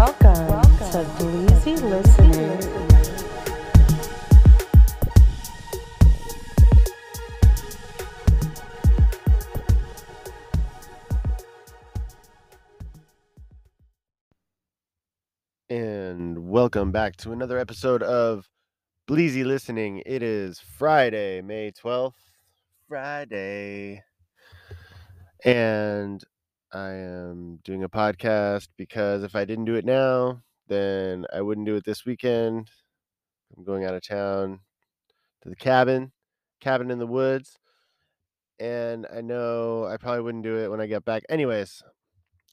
[0.00, 2.58] Welcome to Bleezy Listening.
[15.68, 18.48] And welcome back to another episode of
[19.06, 20.02] Bleezy Listening.
[20.06, 22.14] It is Friday, May 12th.
[22.88, 24.02] Friday.
[25.44, 26.24] And
[26.72, 31.66] I am doing a podcast because if I didn't do it now, then I wouldn't
[31.66, 32.70] do it this weekend.
[33.56, 34.60] I'm going out of town
[35.42, 36.12] to the cabin,
[36.60, 37.58] cabin in the woods.
[38.60, 41.24] And I know I probably wouldn't do it when I get back.
[41.28, 41.82] Anyways,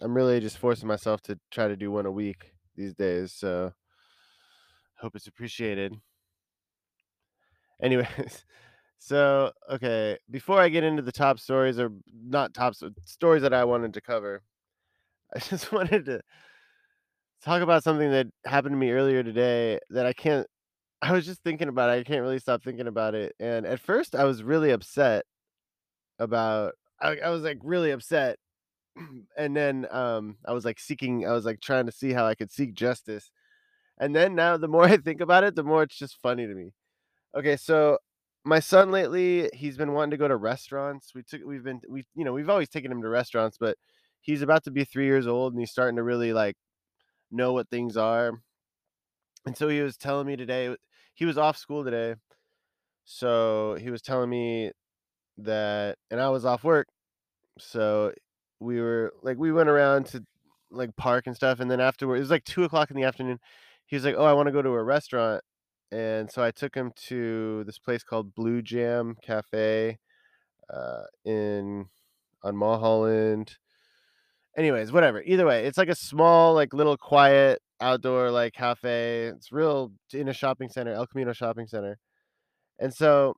[0.01, 3.33] I'm really just forcing myself to try to do one a week these days.
[3.33, 3.73] So
[4.99, 5.93] hope it's appreciated.
[7.81, 8.45] Anyways,
[8.99, 13.53] so okay, before I get into the top stories or not top s- stories that
[13.53, 14.43] I wanted to cover,
[15.35, 16.21] I just wanted to
[17.43, 20.47] talk about something that happened to me earlier today that I can't
[21.01, 22.01] I was just thinking about it.
[22.01, 23.33] I can't really stop thinking about it.
[23.39, 25.25] And at first I was really upset
[26.19, 28.37] about I, I was like really upset
[29.37, 32.35] and then um I was like seeking I was like trying to see how I
[32.35, 33.31] could seek justice.
[33.99, 36.55] And then now the more I think about it, the more it's just funny to
[36.55, 36.71] me.
[37.37, 37.99] Okay, so
[38.47, 41.13] my son lately, he's been wanting to go to restaurants.
[41.13, 43.77] We took we've been we you know, we've always taken him to restaurants, but
[44.21, 46.55] he's about to be 3 years old and he's starting to really like
[47.31, 48.33] know what things are.
[49.45, 50.75] And so he was telling me today
[51.15, 52.15] he was off school today.
[53.05, 54.71] So he was telling me
[55.39, 56.87] that and I was off work.
[57.59, 58.13] So
[58.59, 60.25] we were like we went around to
[60.71, 63.39] like park and stuff and then afterward it was like two o'clock in the afternoon.
[63.87, 65.43] He was like, Oh, I want to go to a restaurant.
[65.91, 69.97] And so I took him to this place called Blu Jam Cafe
[70.73, 71.85] uh in
[72.43, 73.57] on Mulholland.
[74.57, 75.21] Anyways, whatever.
[75.23, 79.27] Either way, it's like a small, like little quiet outdoor like cafe.
[79.27, 81.97] It's real in a shopping center, El Camino shopping center.
[82.79, 83.35] And so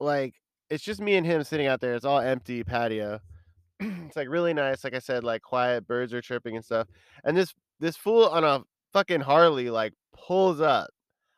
[0.00, 0.34] like
[0.68, 1.94] it's just me and him sitting out there.
[1.94, 3.20] It's all empty patio.
[3.80, 6.88] it's like really nice, like I said, like quiet, birds are chirping and stuff.
[7.24, 8.62] And this this fool on a
[8.92, 10.90] fucking Harley like pulls up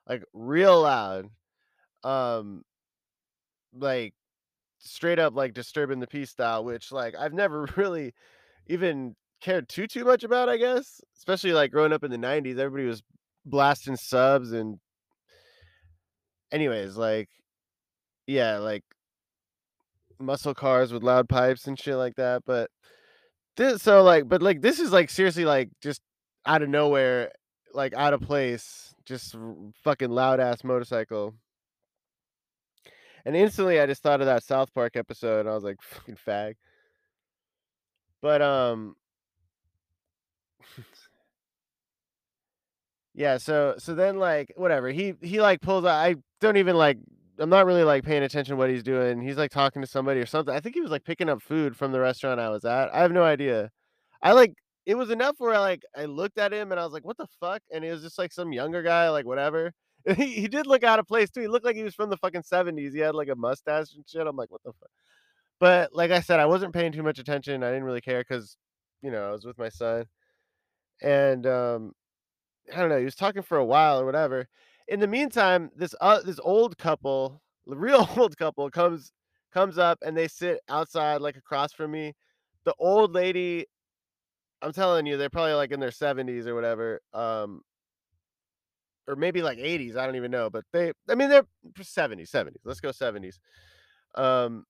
[0.08, 1.28] like real loud.
[2.04, 2.62] Um
[3.74, 4.14] like
[4.78, 8.14] straight up like disturbing the peace style, which like I've never really
[8.66, 11.00] even cared too too much about, I guess.
[11.16, 13.02] Especially like growing up in the 90s, everybody was
[13.44, 14.78] blasting subs and
[16.52, 17.28] anyways, like
[18.26, 18.84] yeah, like
[20.20, 22.42] muscle cars with loud pipes and shit like that.
[22.46, 22.70] But
[23.56, 26.00] this so like but like this is like seriously like just
[26.46, 27.32] out of nowhere,
[27.74, 29.34] like out of place, just
[29.82, 31.34] fucking loud ass motorcycle.
[33.24, 36.16] And instantly I just thought of that South Park episode and I was like, fucking
[36.16, 36.54] fag.
[38.20, 38.96] But um
[43.14, 44.90] Yeah, so so then like whatever.
[44.90, 46.98] He he like pulls out I don't even like
[47.38, 49.20] I'm not really like paying attention what he's doing.
[49.20, 50.54] He's like talking to somebody or something.
[50.54, 52.94] I think he was like picking up food from the restaurant I was at.
[52.94, 53.70] I have no idea.
[54.22, 54.54] I like
[54.88, 57.18] it was enough where I like I looked at him and I was like, "What
[57.18, 59.72] the fuck?" And he was just like some younger guy, like whatever.
[60.06, 61.42] And he, he did look out of place too.
[61.42, 62.94] He looked like he was from the fucking 70s.
[62.94, 64.26] He had like a mustache and shit.
[64.26, 64.90] I'm like, "What the fuck?"
[65.60, 67.62] But like I said, I wasn't paying too much attention.
[67.64, 68.56] I didn't really care cuz
[69.02, 70.06] you know, I was with my son.
[71.02, 71.92] And um
[72.74, 74.48] I don't know, he was talking for a while or whatever.
[74.88, 79.12] In the meantime, this uh, this old couple, the real old couple comes
[79.52, 82.14] comes up and they sit outside like across from me.
[82.64, 83.66] The old lady,
[84.62, 87.00] I'm telling you, they're probably like in their 70s or whatever.
[87.12, 87.62] Um
[89.06, 91.46] or maybe like 80s, I don't even know, but they I mean they're
[91.80, 92.60] 70s, 70s.
[92.64, 93.40] Let's go 70s.
[94.14, 94.64] Um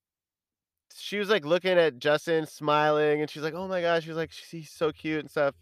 [0.96, 4.16] she was like looking at Justin smiling and she's like, "Oh my gosh," she was
[4.16, 5.54] like, "She's so cute and stuff."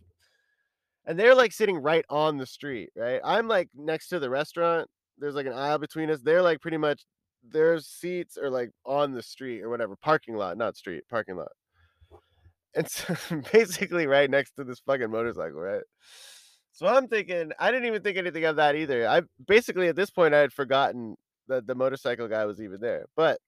[1.07, 3.21] And they're, like, sitting right on the street, right?
[3.25, 4.89] I'm, like, next to the restaurant.
[5.19, 6.21] There's, like, an aisle between us.
[6.23, 7.05] They're, like, pretty much
[7.49, 11.53] their seats are, like, on the street or whatever, parking lot, not street, parking lot.
[12.77, 13.17] And so
[13.53, 15.83] basically right next to this fucking motorcycle, right?
[16.73, 19.09] So I'm thinking I didn't even think anything of that either.
[19.09, 21.17] I basically at this point I had forgotten
[21.49, 23.07] that the motorcycle guy was even there.
[23.17, 23.39] But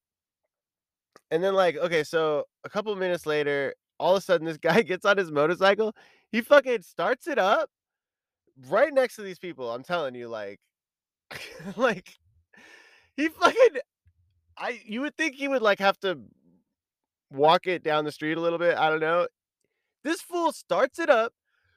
[1.31, 4.83] and then like okay, so a couple minutes later, all of a sudden this guy
[4.85, 5.95] gets on his motorcycle.
[6.33, 7.71] He fucking starts it up
[8.69, 9.71] right next to these people.
[9.73, 10.61] I'm telling you, like,
[11.77, 12.15] like
[13.17, 13.81] he fucking.
[14.59, 16.19] I you would think he would like have to
[17.31, 18.77] walk it down the street a little bit.
[18.77, 19.29] I don't know.
[20.05, 21.33] This fool starts it up,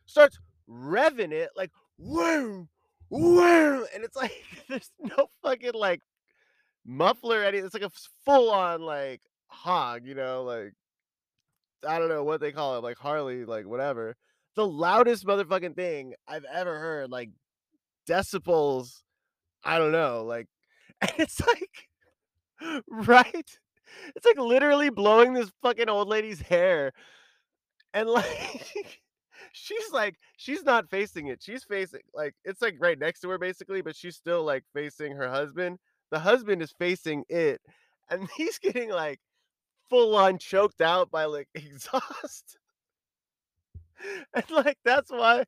[0.06, 0.40] starts
[0.70, 2.70] revving it like whoom,
[3.10, 4.34] whoom, and it's like
[4.70, 6.02] there's no fucking like
[6.86, 7.44] muffler.
[7.44, 7.92] Any it's like a
[8.26, 10.74] full on like hog, you know, like
[11.88, 14.16] I don't know what they call it, like Harley, like whatever.
[14.56, 17.32] the loudest motherfucking thing I've ever heard, like
[18.08, 19.02] decibels.
[19.64, 20.48] I don't know, like,
[21.02, 21.90] and it's like,
[22.90, 23.60] right?
[24.16, 26.92] It's like literally blowing this fucking old lady's hair,
[27.94, 28.74] and like,
[29.54, 31.42] she's like, she's not facing it.
[31.42, 35.14] She's facing like it's like right next to her basically, but she's still like facing
[35.14, 35.80] her husband.
[36.12, 37.62] The husband is facing it,
[38.10, 39.20] and he's getting like
[39.90, 42.58] full on choked out by like exhaust.
[44.34, 45.46] And like that's why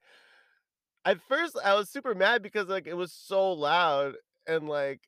[1.05, 4.13] at first I was super mad because like it was so loud
[4.47, 5.01] and like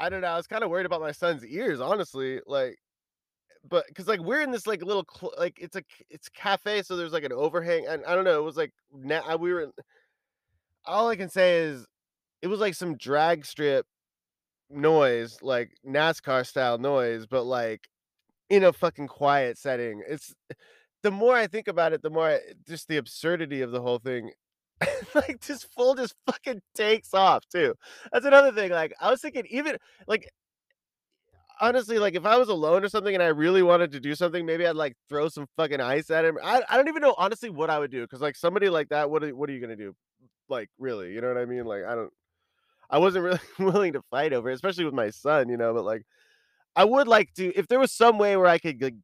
[0.00, 2.40] I don't know, I was kind of worried about my son's ears, honestly.
[2.46, 2.78] Like
[3.68, 6.96] but because like we're in this like little cl- like it's a it's cafe, so
[6.96, 8.40] there's like an overhang, and I don't know.
[8.40, 9.70] It was like na- we were.
[10.86, 11.86] All I can say is
[12.42, 13.86] it was like some drag strip
[14.70, 17.88] noise, like NASCAR style noise, but like
[18.50, 20.02] in a fucking quiet setting.
[20.08, 20.34] It's
[21.02, 23.98] the more I think about it, the more I, just the absurdity of the whole
[23.98, 24.32] thing.
[25.14, 27.74] like this fool just fucking takes off too.
[28.12, 28.70] That's another thing.
[28.70, 30.28] Like I was thinking, even like
[31.60, 34.46] honestly, like if I was alone or something and I really wanted to do something,
[34.46, 36.38] maybe I'd like throw some fucking ice at him.
[36.42, 39.10] I, I don't even know honestly what I would do because like somebody like that,
[39.10, 39.94] what are, what are you gonna do?
[40.48, 41.64] Like really, you know what I mean?
[41.64, 42.12] Like I don't,
[42.88, 45.74] I wasn't really willing to fight over, it, especially with my son, you know.
[45.74, 46.02] But like
[46.74, 48.94] I would like to, if there was some way where I could, like,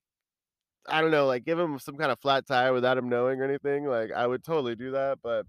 [0.88, 3.44] I don't know, like give him some kind of flat tire without him knowing or
[3.44, 5.18] anything, like I would totally do that.
[5.22, 5.46] But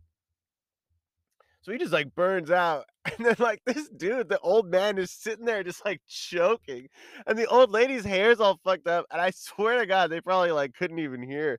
[1.62, 2.86] so he just like burns out.
[3.18, 6.88] And then like this dude, the old man is sitting there just like choking.
[7.26, 9.06] And the old lady's hair's all fucked up.
[9.10, 11.58] And I swear to God, they probably like couldn't even hear.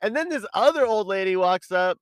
[0.00, 1.98] And then this other old lady walks up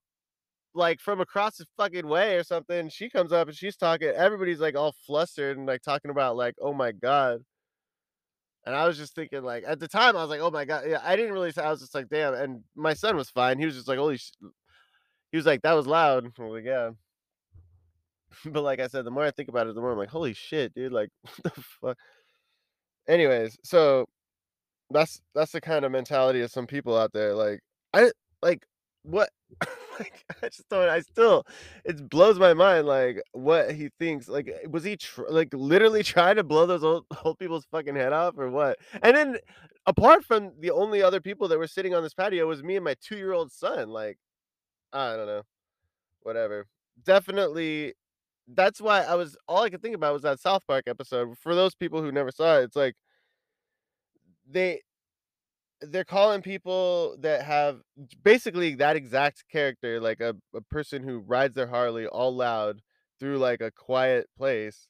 [0.74, 2.88] like from across the fucking way or something.
[2.88, 4.08] She comes up and she's talking.
[4.08, 7.40] Everybody's like all flustered and like talking about like, oh my God.
[8.66, 10.84] And I was just thinking, like, at the time, I was like, oh my God.
[10.86, 12.34] Yeah, I didn't really, I was just like, damn.
[12.34, 13.58] And my son was fine.
[13.58, 14.20] He was just like, holy,
[15.32, 16.26] he was like, that was loud.
[16.38, 16.90] I was like, yeah.
[18.46, 20.34] but like I said, the more I think about it, the more I'm like, holy
[20.34, 21.10] shit, dude, like
[21.42, 21.98] what the fuck.
[23.08, 24.06] Anyways, so
[24.90, 27.34] that's that's the kind of mentality of some people out there.
[27.34, 27.60] Like
[27.94, 28.10] I
[28.42, 28.64] like
[29.02, 29.30] what
[29.98, 31.44] like I just don't I still
[31.84, 34.28] it blows my mind like what he thinks.
[34.28, 37.96] Like eh, was he tr- like literally trying to blow those old old people's fucking
[37.96, 38.78] head off or what?
[39.02, 39.38] And then
[39.86, 42.84] apart from the only other people that were sitting on this patio was me and
[42.84, 43.88] my two year old son.
[43.88, 44.18] Like
[44.92, 45.42] I don't know,
[46.22, 46.66] whatever.
[47.04, 47.94] Definitely
[48.54, 51.36] that's why I was all I could think about was that South Park episode.
[51.38, 52.94] For those people who never saw it, it's like
[54.48, 54.80] they
[55.82, 57.80] they're calling people that have
[58.22, 62.80] basically that exact character, like a, a person who rides their Harley all loud
[63.18, 64.88] through like a quiet place.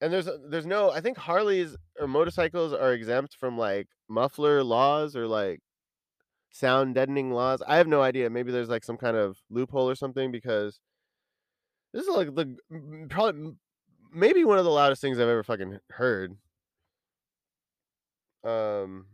[0.00, 5.14] And there's there's no I think Harleys or motorcycles are exempt from like muffler laws
[5.14, 5.60] or like
[6.50, 7.62] sound deadening laws.
[7.66, 8.30] I have no idea.
[8.30, 10.80] Maybe there's like some kind of loophole or something because
[11.92, 12.56] This is like the
[13.08, 13.52] probably
[14.12, 16.36] maybe one of the loudest things I've ever fucking heard.
[18.44, 19.06] Um,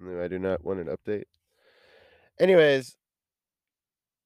[0.00, 1.24] no, I do not want an update.
[2.40, 2.96] Anyways,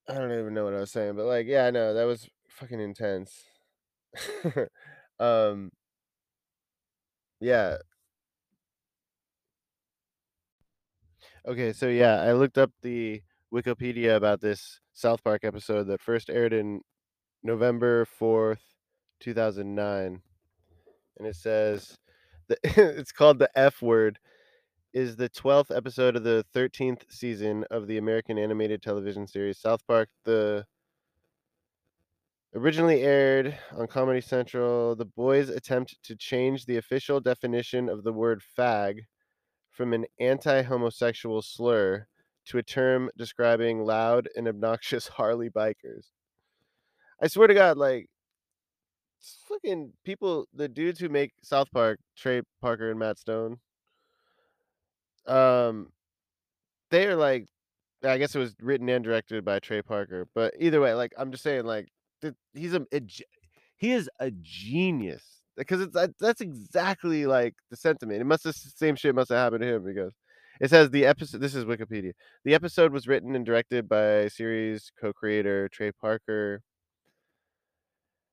[0.08, 2.80] I don't even know what I was saying, but like, yeah, no, that was fucking
[2.80, 3.44] intense.
[5.20, 5.70] um,
[7.40, 7.78] yeah.
[11.46, 13.22] Okay, so yeah, I looked up the
[13.52, 16.82] Wikipedia about this South Park episode that first aired in
[17.42, 18.60] November 4th,
[19.20, 20.22] 2009.
[21.18, 21.98] And it says
[22.48, 22.56] the
[22.98, 24.18] it's called the F word
[24.92, 29.86] is the 12th episode of the 13th season of the American animated television series South
[29.86, 30.08] Park.
[30.24, 30.66] The
[32.54, 38.12] originally aired on Comedy Central, the boys attempt to change the official definition of the
[38.12, 39.00] word fag
[39.70, 42.06] from an anti-homosexual slur
[42.44, 46.10] to a term describing loud and obnoxious Harley bikers.
[47.22, 48.08] I swear to God, like
[49.48, 53.58] fucking people, the dudes who make South Park, Trey Parker and Matt Stone,
[55.26, 55.88] um,
[56.90, 57.46] they are like
[58.04, 61.30] I guess it was written and directed by Trey Parker, but either way, like I'm
[61.30, 61.88] just saying, like
[62.54, 63.00] he's a, a
[63.76, 65.22] he is a genius
[65.56, 68.20] because it's that's exactly like the sentiment.
[68.20, 70.12] It must have same shit must have happened to him because
[70.60, 71.40] it says the episode.
[71.40, 72.12] This is Wikipedia.
[72.44, 76.62] The episode was written and directed by series co-creator Trey Parker.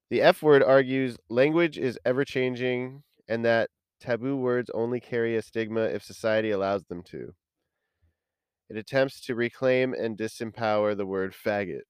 [0.09, 5.41] The F word argues language is ever changing and that taboo words only carry a
[5.41, 7.33] stigma if society allows them to.
[8.69, 11.81] It attempts to reclaim and disempower the word faggot.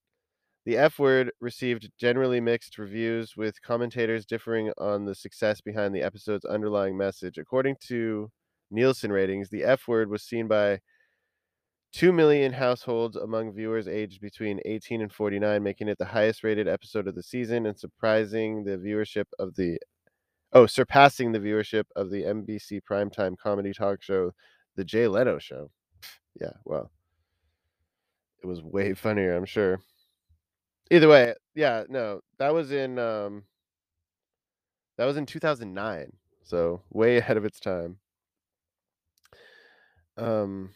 [0.66, 6.02] The F word received generally mixed reviews, with commentators differing on the success behind the
[6.02, 7.38] episode's underlying message.
[7.38, 8.30] According to
[8.70, 10.80] Nielsen ratings, the F word was seen by
[11.92, 16.68] 2 million households among viewers aged between 18 and 49, making it the highest rated
[16.68, 19.78] episode of the season and surprising the viewership of the
[20.52, 24.32] oh, surpassing the viewership of the NBC primetime comedy talk show,
[24.76, 25.70] The Jay Leno Show.
[26.40, 26.90] Yeah, well,
[28.42, 29.80] it was way funnier, I'm sure.
[30.90, 33.44] Either way, yeah, no, that was in um
[34.96, 37.98] that was in 2009, so way ahead of its time.
[40.16, 40.70] Um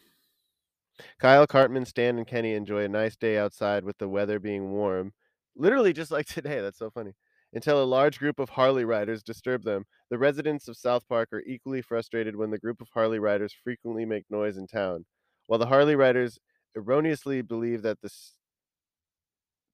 [1.19, 5.13] Kyle Cartman, Stan, and Kenny enjoy a nice day outside with the weather being warm.
[5.55, 6.61] Literally just like today.
[6.61, 7.13] That's so funny.
[7.53, 9.85] Until a large group of Harley riders disturb them.
[10.09, 14.05] The residents of South Park are equally frustrated when the group of Harley riders frequently
[14.05, 15.05] make noise in town.
[15.47, 16.39] While the Harley riders
[16.75, 18.11] erroneously believe that the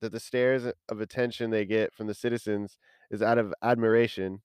[0.01, 2.77] that the stares of attention they get from the citizens
[3.11, 4.41] is out of admiration.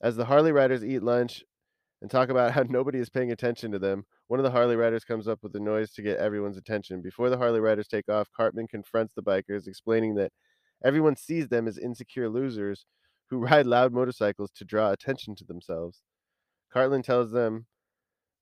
[0.00, 1.42] As the Harley riders eat lunch
[2.02, 5.04] and talk about how nobody is paying attention to them, one of the Harley riders
[5.04, 7.02] comes up with a noise to get everyone's attention.
[7.02, 10.32] Before the Harley riders take off, Cartman confronts the bikers, explaining that
[10.84, 12.86] everyone sees them as insecure losers
[13.30, 16.02] who ride loud motorcycles to draw attention to themselves.
[16.72, 17.66] Cartman tells them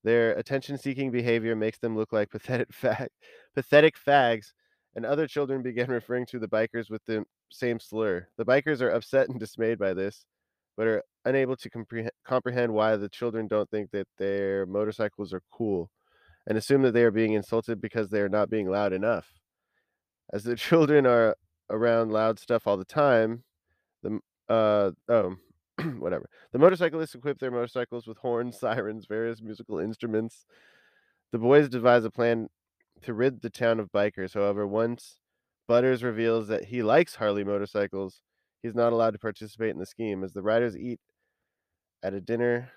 [0.04, 3.08] their attention seeking behavior makes them look like pathetic, fag-
[3.54, 4.52] pathetic fags,
[4.94, 8.28] and other children begin referring to the bikers with the same slur.
[8.37, 10.25] The bikers are upset and dismayed by this,
[10.76, 15.43] but are unable to comprehend, comprehend why the children don't think that their motorcycles are
[15.50, 15.90] cool
[16.47, 19.26] and assume that they are being insulted because they are not being loud enough.
[20.33, 21.37] As the children are
[21.71, 23.45] around loud stuff all the time,
[24.02, 25.37] the uh oh
[25.99, 26.28] whatever.
[26.52, 30.47] The motorcyclists equip their motorcycles with horns, sirens, various musical instruments.
[31.33, 32.49] The boys devise a plan
[33.02, 34.35] to rid the town of bikers.
[34.35, 35.19] However, once
[35.66, 38.21] Butters reveals that he likes Harley motorcycles,
[38.64, 40.25] he's not allowed to participate in the scheme.
[40.25, 40.99] As the riders eat
[42.02, 42.71] at a dinner,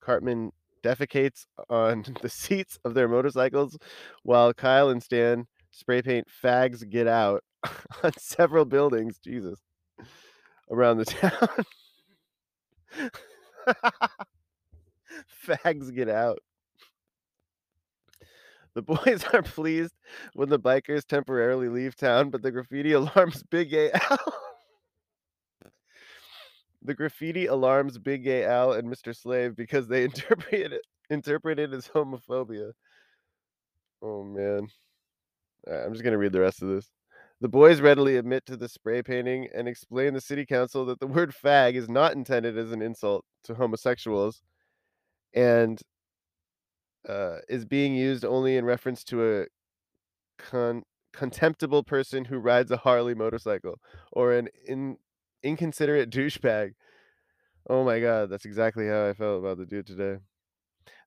[0.00, 3.76] Cartman defecates on the seats of their motorcycles
[4.22, 7.42] while Kyle and Stan spray paint fags get out
[8.02, 9.18] on several buildings.
[9.18, 9.58] Jesus.
[10.70, 11.04] Around the
[12.96, 13.08] town.
[15.44, 16.38] fags get out.
[18.74, 19.92] The boys are pleased
[20.32, 24.51] when the bikers temporarily leave town, but the graffiti alarms Big Gay Al.
[26.84, 29.16] The graffiti alarms Big Gay Al and Mr.
[29.16, 32.72] Slave because they interpret it interpret it as homophobia.
[34.02, 34.68] Oh man.
[35.70, 36.90] I'm just gonna read the rest of this.
[37.40, 41.06] The boys readily admit to the spray painting and explain the city council that the
[41.06, 44.42] word fag is not intended as an insult to homosexuals
[45.34, 45.80] and
[47.08, 49.46] uh, is being used only in reference to a
[50.38, 53.80] con- contemptible person who rides a Harley motorcycle
[54.12, 54.96] or an in-
[55.42, 56.72] inconsiderate douchebag.
[57.68, 60.18] Oh my god, that's exactly how I felt about the dude today.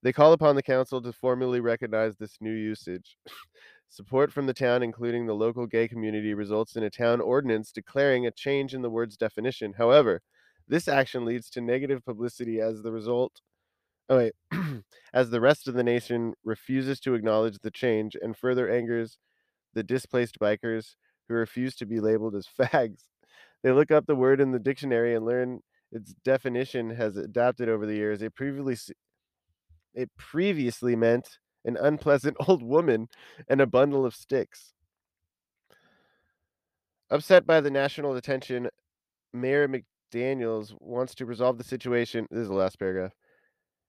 [0.02, 3.18] They call upon the council to formally recognize this new usage.
[3.90, 8.26] Support from the town, including the local gay community, results in a town ordinance declaring
[8.26, 9.74] a change in the word's definition.
[9.78, 10.22] However,
[10.68, 13.42] this action leads to negative publicity as the result.
[14.10, 14.34] Oh, wait.
[15.14, 19.18] as the rest of the nation refuses to acknowledge the change and further angers
[19.74, 20.96] the displaced bikers
[21.28, 23.04] who refuse to be labeled as fags.
[23.66, 27.88] They look up the word in the dictionary and learn its definition has adapted over
[27.88, 28.22] the years.
[28.22, 28.94] It previously
[29.96, 33.08] it previously meant an unpleasant old woman
[33.48, 34.74] and a bundle of sticks.
[37.10, 38.70] Upset by the national attention,
[39.34, 42.28] Mayor McDaniels wants to resolve the situation.
[42.30, 43.14] This is the last paragraph.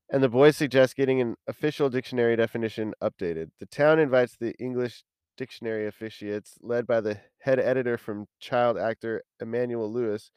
[0.09, 3.49] And the boys suggest getting an official dictionary definition updated.
[3.59, 5.03] The town invites the English
[5.37, 10.31] dictionary officiates, led by the head editor from child actor Emmanuel Lewis,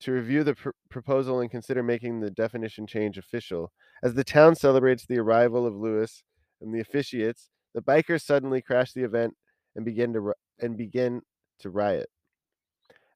[0.00, 3.72] to review the pr- proposal and consider making the definition change official.
[4.02, 6.24] As the town celebrates the arrival of Lewis
[6.60, 9.34] and the officiates, the bikers suddenly crash the event
[9.76, 11.22] and begin to ri- and begin
[11.60, 12.08] to riot.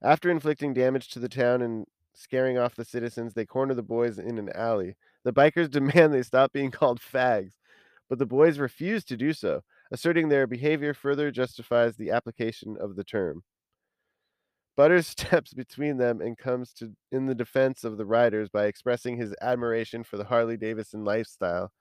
[0.02, 4.18] After inflicting damage to the town and scaring off the citizens, they corner the boys
[4.18, 4.96] in an alley.
[5.24, 7.52] The bikers demand they stop being called fags,
[8.08, 12.96] but the boys refuse to do so, asserting their behavior further justifies the application of
[12.96, 13.42] the term.
[14.76, 19.16] Butters steps between them and comes to in the defense of the riders by expressing
[19.16, 21.72] his admiration for the Harley Davidson lifestyle.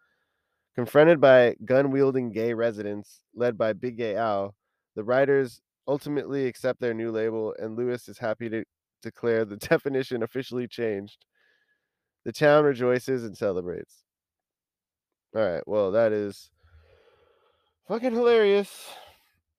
[0.76, 4.56] Confronted by gun-wielding gay residents led by Big Gay Al,
[4.96, 8.64] the riders ultimately accept their new label and Lewis is happy to
[9.02, 11.26] declare the definition officially changed.
[12.26, 14.04] The town rejoices and celebrates.
[15.36, 16.50] All right, well, that is
[17.88, 18.88] fucking hilarious.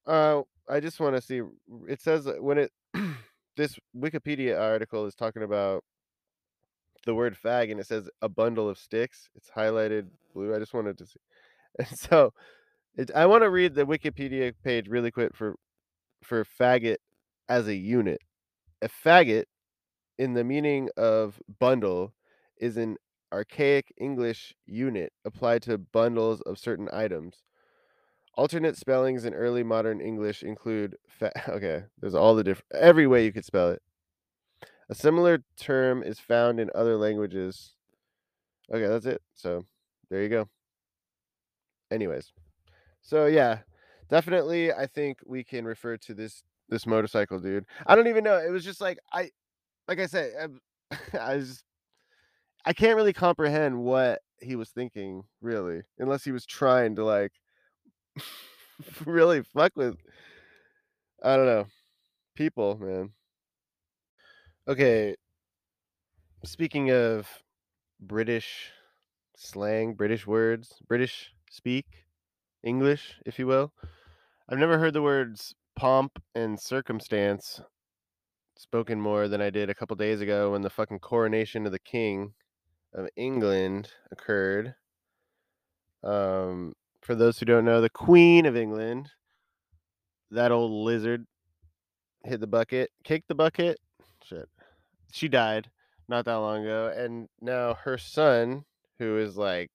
[0.06, 1.42] Uh, I just want to see.
[1.88, 2.72] It says when it
[3.56, 5.84] this Wikipedia article is talking about
[7.06, 9.30] the word fag, and it says a bundle of sticks.
[9.34, 10.54] It's highlighted blue.
[10.54, 11.20] I just wanted to see,
[11.78, 12.32] and so
[12.96, 15.56] It I wanna read the Wikipedia page really quick for
[16.22, 16.96] for faggot
[17.48, 18.20] as a unit.
[18.82, 19.44] A faggot,
[20.18, 22.14] in the meaning of bundle,
[22.58, 22.96] is an
[23.32, 27.42] archaic English unit applied to bundles of certain items.
[28.38, 33.24] Alternate spellings in early modern English include fa okay, there's all the different every way
[33.24, 33.82] you could spell it.
[34.88, 37.74] A similar term is found in other languages.
[38.72, 39.22] Okay, that's it.
[39.34, 39.64] So,
[40.08, 40.48] there you go.
[41.90, 42.32] Anyways.
[43.02, 43.58] So, yeah,
[44.08, 47.66] definitely, I think we can refer to this this motorcycle dude.
[47.86, 49.30] I don't even know, it was just like, I
[49.88, 50.60] like I said, um,
[51.20, 51.64] I was
[52.64, 57.32] I can't really comprehend what he was thinking, really, unless he was trying to, like,
[59.06, 59.96] really fuck with
[61.22, 61.66] I don't know,
[62.36, 63.10] people, man.
[64.68, 65.16] Okay.
[66.44, 67.26] Speaking of
[68.00, 68.70] British
[69.36, 71.86] slang, British words, British speak,
[72.62, 73.72] English, if you will.
[74.48, 77.60] I've never heard the words pomp and circumstance
[78.56, 81.78] spoken more than I did a couple days ago when the fucking coronation of the
[81.78, 82.34] king
[82.94, 84.74] of England occurred.
[86.02, 86.74] Um,
[87.08, 89.08] for those who don't know, the Queen of England
[90.30, 91.26] that old lizard
[92.22, 93.78] hit the bucket, kicked the bucket.
[94.22, 94.46] Shit.
[95.10, 95.70] She died
[96.06, 98.66] not that long ago, and now her son,
[98.98, 99.70] who is, like,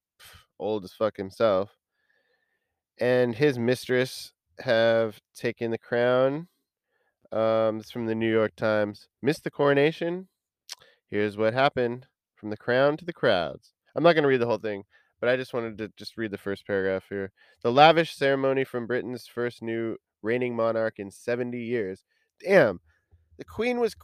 [0.60, 1.76] old as fuck himself
[3.00, 6.48] and his mistress have taken the crown.
[7.32, 9.08] Um, it's from the New York Times.
[9.24, 10.28] "Missed the coronation?
[11.08, 12.06] Here's what happened.
[12.36, 14.86] From the crown to the crowds." I'm not gonna read the whole thing,
[15.24, 17.32] but I just wanted to just read the first paragraph here.
[17.62, 22.04] "The lavish ceremony from Britain's first new reigning monarch in 70 years"
[22.42, 22.82] Damn!
[23.38, 23.96] The queen was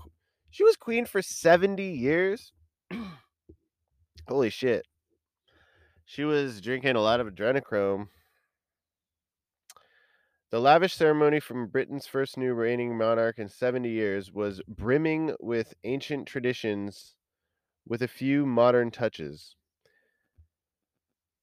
[0.50, 2.54] she was queen for 70 years?
[4.30, 4.88] Holy shit.
[6.06, 8.08] She was drinking a lot of adrenochrome.
[10.52, 15.74] The lavish ceremony from Britain's first new reigning monarch in 70 years was brimming with
[15.84, 17.18] ancient traditions
[17.86, 19.58] with a few modern touches.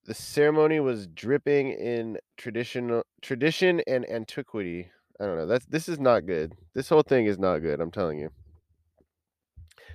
[0.07, 4.89] The ceremony was dripping in traditional tradition and antiquity.
[5.19, 6.55] I don't know, that's this is not good.
[6.75, 8.31] This whole thing is not good, I'm telling you.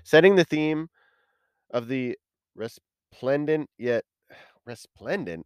[0.03, 0.89] Setting the theme
[1.69, 2.17] of the
[2.55, 4.03] resplendent yet
[4.65, 5.45] resplendent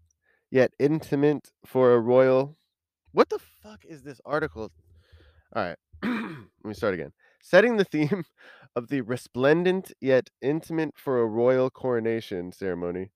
[0.49, 2.57] yet intimate for a royal
[3.11, 4.71] what the fuck is this article?
[5.55, 7.13] Alright, let me start again.
[7.39, 8.23] Setting the theme
[8.75, 13.11] of the resplendent yet intimate for a royal coronation ceremony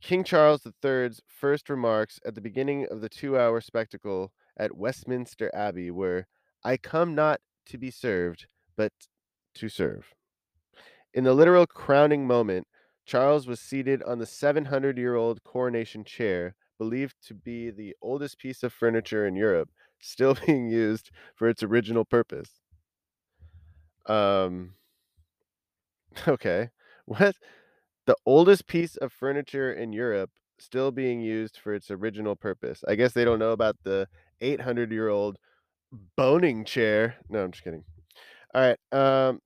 [0.00, 5.88] King Charles III's first remarks at the beginning of the two-hour spectacle at Westminster Abbey
[5.92, 6.26] were,
[6.64, 8.92] "I come not to be served, but
[9.54, 10.16] to serve."
[11.12, 12.66] In the literal crowning moment,
[13.04, 18.72] Charles was seated on the 700-year-old coronation chair, believed to be the oldest piece of
[18.72, 22.60] furniture in Europe, still being used for its original purpose.
[24.06, 24.74] Um
[26.28, 26.70] Okay.
[27.06, 27.36] What?
[28.08, 32.82] The oldest piece of furniture in Europe still being used for its original purpose.
[32.88, 34.08] I guess they don't know about the
[34.40, 35.36] eight-hundred-year-old
[36.16, 37.16] boning chair.
[37.28, 37.84] No, I'm just kidding.
[38.56, 39.40] Alright, um,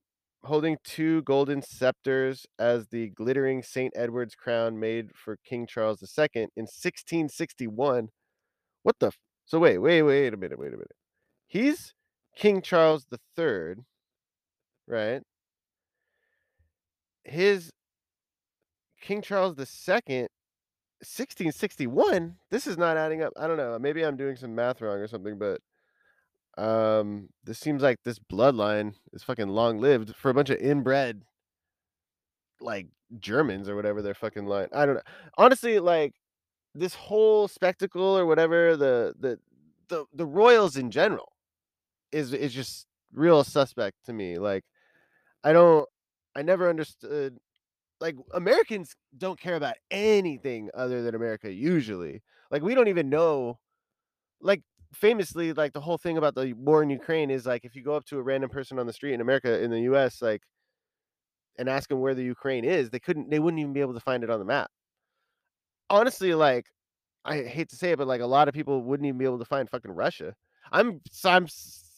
[0.45, 6.29] holding 2 golden scepters as the glittering Saint Edward's crown made for King Charles II
[6.33, 8.07] in 1661.
[8.83, 10.95] What the f so wait, wait, wait a minute, wait a minute.
[11.47, 11.93] He's
[12.37, 13.83] King Charles III
[14.87, 15.21] right?
[17.25, 17.69] His
[19.03, 20.27] King Charles II
[21.01, 22.37] 1661?
[22.49, 23.33] This is not adding up.
[23.37, 25.61] I don't know, maybe I'm doing some math wrong or something, but,
[26.57, 31.23] um, this seems like this bloodline is fucking long-lived for a bunch of inbred
[32.61, 32.87] like,
[33.19, 35.01] Germans or whatever their fucking line I don't know.
[35.37, 36.13] Honestly, like,
[36.73, 39.39] this whole spectacle or whatever, the the
[39.89, 41.33] the the royals in general
[42.11, 44.63] is is just real suspect to me, like,
[45.43, 45.87] I don't
[46.35, 47.39] I never understood
[48.01, 52.21] like, Americans don't care about anything other than America usually.
[52.51, 53.59] Like, we don't even know
[54.41, 54.61] like,
[54.93, 57.95] famously, like, the whole thing about the war in Ukraine is, like, if you go
[57.95, 60.43] up to a random person on the street in America in the US, like
[61.57, 63.99] and ask them where the Ukraine is, they couldn't they wouldn't even be able to
[63.99, 64.71] find it on the map.
[65.89, 66.67] Honestly, like,
[67.25, 69.39] I hate to say it, but, like, a lot of people wouldn't even be able
[69.39, 70.35] to find fucking Russia.
[70.71, 71.47] I'm I'm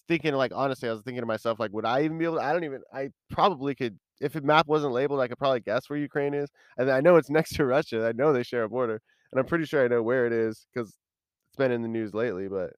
[0.07, 2.43] thinking, like, honestly, I was thinking to myself, like, would I even be able to
[2.43, 5.89] I don't even I probably could if a map wasn't labeled, I could probably guess
[5.89, 8.69] where Ukraine is, and I know it's next to Russia, I know they share a
[8.69, 9.01] border,
[9.31, 12.13] and I'm pretty sure I know where it is because it's been in the news
[12.13, 12.73] lately, but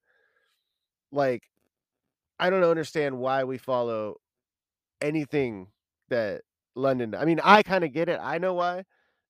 [1.12, 1.44] like,
[2.40, 4.18] I don't understand why we follow
[5.02, 5.68] anything
[6.10, 6.42] that
[6.76, 8.84] London I mean, I kinda get it, I know why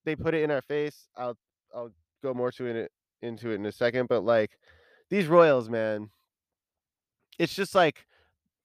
[0.05, 1.07] they put it in our face.
[1.15, 1.37] I'll
[1.75, 1.91] I'll
[2.23, 2.91] go more to it
[3.21, 4.57] into it in a second, but like
[5.09, 6.09] these royals, man,
[7.39, 8.05] it's just like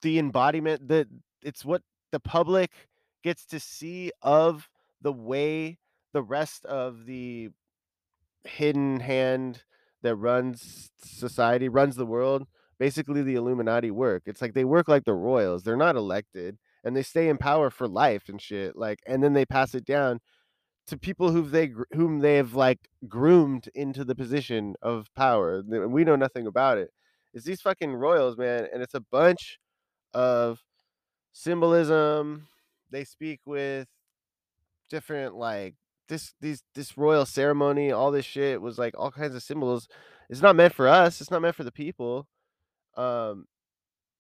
[0.03, 1.09] the embodiment that
[1.43, 2.71] it's what the public
[3.23, 4.69] gets to see of
[5.01, 5.79] the way
[6.13, 7.51] the rest of the
[8.45, 9.63] hidden hand
[10.03, 12.47] that runs society, runs the world,
[12.79, 14.25] basically the Illuminati work.
[14.27, 15.63] It's like they work like the royals.
[15.63, 18.77] They're not elected and they stay in power for life and shit.
[18.77, 20.21] Like and then they pass it down
[20.89, 25.63] to people who they whom they've like groomed into the position of power.
[25.63, 26.91] We know nothing about it.
[27.35, 29.59] It's these fucking royals, man, and it's a bunch
[30.13, 30.61] of
[31.33, 32.49] symbolism.
[32.93, 33.89] They speak with
[34.91, 35.75] different like
[36.09, 39.89] this these this royal ceremony, all this shit was like all kinds of symbols.
[40.29, 41.21] It's not meant for us.
[41.21, 42.29] It's not meant for the people.
[42.97, 43.47] Um,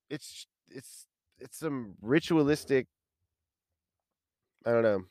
[0.09, 1.07] it's it's
[1.39, 2.87] it's some ritualistic.
[4.65, 5.03] I don't know.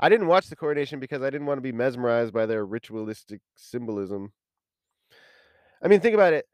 [0.00, 3.40] I didn't watch the coronation because I didn't want to be mesmerized by their ritualistic
[3.56, 4.32] symbolism.
[5.82, 6.46] I mean, think about it.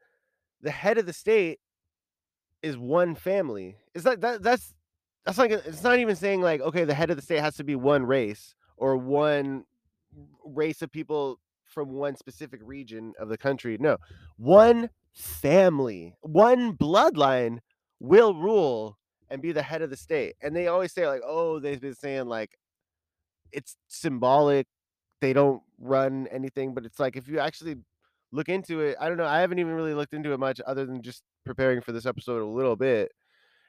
[0.61, 1.59] The head of the state
[2.61, 3.77] is one family.
[3.93, 4.73] Is that that that's
[5.25, 7.63] that's like it's not even saying like okay, the head of the state has to
[7.63, 9.65] be one race or one
[10.45, 13.77] race of people from one specific region of the country.
[13.79, 13.97] No,
[14.37, 17.59] one family, one bloodline
[17.99, 18.97] will rule
[19.29, 20.35] and be the head of the state.
[20.41, 22.51] And they always say like, oh, they've been saying like
[23.51, 24.67] it's symbolic.
[25.21, 27.77] They don't run anything, but it's like if you actually
[28.31, 29.25] look into it, I don't know.
[29.25, 32.41] I haven't even really looked into it much other than just preparing for this episode
[32.41, 33.11] a little bit.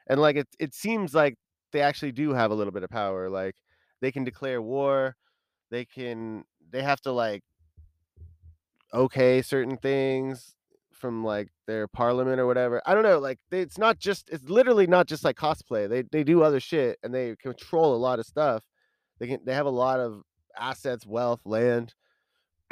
[0.07, 1.37] And like it it seems like
[1.75, 3.29] they actually do have a little bit of power.
[3.29, 3.55] Like
[3.99, 5.17] they can declare war.
[5.71, 7.43] They can they have to like
[8.93, 10.55] okay certain things
[10.93, 12.81] from like their parliament or whatever.
[12.85, 13.19] I don't know.
[13.19, 15.89] Like they, it's not just it's literally not just like cosplay.
[15.89, 18.63] They they do other shit and they control a lot of stuff.
[19.19, 20.21] They can they have a lot of
[20.57, 21.93] assets, wealth, land.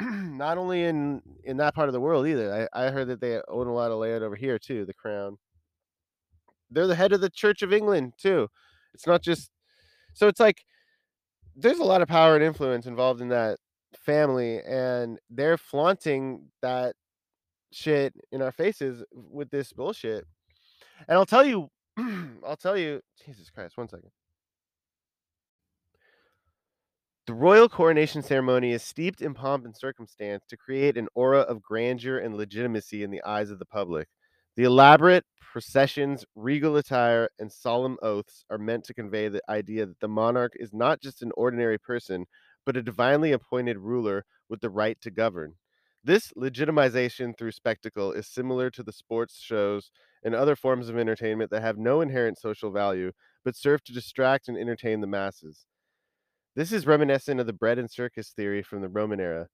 [0.00, 2.68] not only in in that part of the world either.
[2.72, 4.86] I, I heard that they own a lot of land over here too.
[4.86, 5.36] The crown.
[6.70, 8.48] They're the head of the Church of England too.
[8.94, 9.50] It's not just
[10.14, 10.62] so it's like
[11.56, 13.58] there's a lot of power and influence involved in that
[13.96, 16.94] family and they're flaunting that
[17.72, 20.24] shit in our faces with this bullshit.
[21.08, 21.68] And I'll tell you,
[22.46, 24.10] I'll tell you, Jesus Christ, one second.
[27.26, 31.62] The royal coronation ceremony is steeped in pomp and circumstance to create an aura of
[31.62, 34.08] grandeur and legitimacy in the eyes of the public.
[34.56, 39.98] The elaborate processions, regal attire, and solemn oaths are meant to convey the idea that
[39.98, 42.26] the monarch is not just an ordinary person,
[42.64, 45.54] but a divinely appointed ruler with the right to govern.
[46.04, 49.90] This legitimization through spectacle is similar to the sports shows
[50.22, 53.10] and other forms of entertainment that have no inherent social value,
[53.44, 55.66] but serve to distract and entertain the masses.
[56.54, 59.48] This is reminiscent of the bread and circus theory from the Roman era,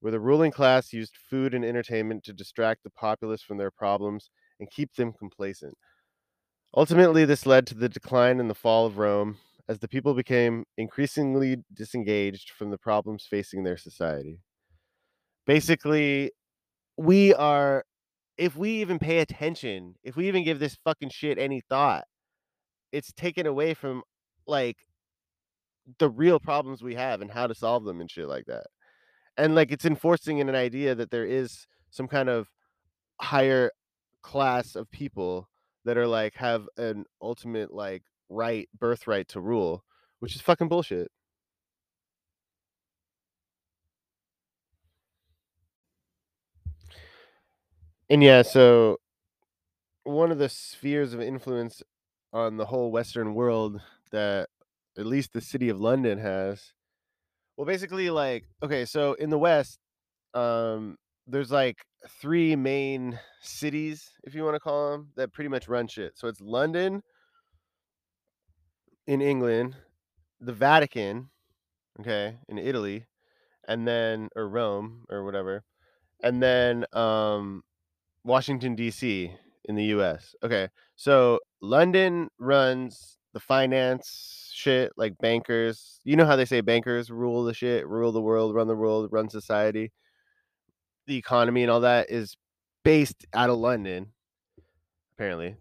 [0.00, 4.30] where the ruling class used food and entertainment to distract the populace from their problems
[4.58, 5.74] and keep them complacent.
[6.76, 10.64] Ultimately, this led to the decline and the fall of Rome as the people became
[10.76, 14.40] increasingly disengaged from the problems facing their society.
[15.46, 16.32] Basically,
[16.96, 17.84] we are,
[18.36, 22.04] if we even pay attention, if we even give this fucking shit any thought,
[22.92, 24.02] it's taken away from
[24.46, 24.76] like
[25.98, 28.66] the real problems we have and how to solve them and shit like that.
[29.40, 32.48] And like it's enforcing in an idea that there is some kind of
[33.20, 33.72] higher
[34.22, 35.48] class of people
[35.84, 39.84] that are like have an ultimate like right birthright to rule,
[40.20, 41.10] which is fucking bullshit.
[48.10, 48.98] And yeah, so
[50.04, 51.82] one of the spheres of influence
[52.32, 54.48] on the whole Western world that
[54.98, 56.72] at least the city of London has.
[57.60, 59.80] Well, basically, like, okay, so in the West,
[60.32, 60.96] um,
[61.26, 61.76] there's like
[62.08, 66.16] three main cities, if you want to call them, that pretty much run shit.
[66.16, 67.02] So it's London
[69.06, 69.76] in England,
[70.40, 71.28] the Vatican,
[72.00, 73.04] okay, in Italy,
[73.68, 75.62] and then or Rome or whatever,
[76.22, 77.62] and then um,
[78.24, 79.34] Washington D.C.
[79.66, 80.34] in the U.S.
[80.42, 86.00] Okay, so London runs the finance shit, like bankers.
[86.04, 89.08] You know how they say bankers rule the shit, rule the world, run the world,
[89.10, 89.92] run society.
[91.06, 92.36] The economy and all that is
[92.84, 94.12] based out of London,
[95.14, 95.56] apparently.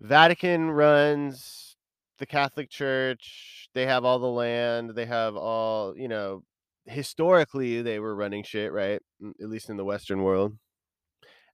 [0.00, 1.76] Vatican runs
[2.18, 3.68] the Catholic Church.
[3.74, 4.90] They have all the land.
[4.94, 6.44] They have all, you know,
[6.86, 9.00] historically they were running shit, right?
[9.40, 10.56] At least in the Western world.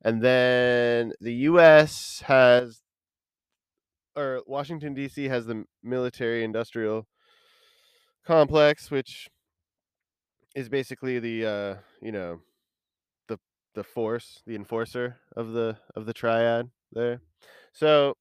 [0.03, 2.84] And then the US has
[4.17, 5.25] or Washington D.C.
[5.25, 7.07] has the military industrial
[8.27, 9.29] complex, which
[10.55, 12.41] is basically the uh, you know
[13.29, 13.39] the
[13.75, 17.21] the force, the enforcer of the of the triad there.
[17.73, 18.15] So